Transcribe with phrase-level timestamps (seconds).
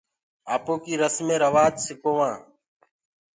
[0.55, 2.41] آپوڪيٚ رَسمين روآجَ سِڪووآنٚ۔